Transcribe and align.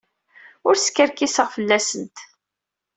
Ur 0.67 0.75
skerkiseɣ 0.77 1.47
fell-asent. 1.55 2.17